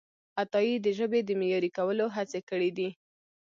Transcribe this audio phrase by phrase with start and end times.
[0.41, 2.89] عطایي د ژبې د معیاري کولو هڅې کړیدي.